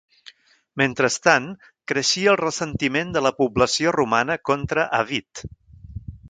[0.81, 1.43] Mentrestant,
[1.91, 5.45] creixia el ressentiment de la població romana contra Avit.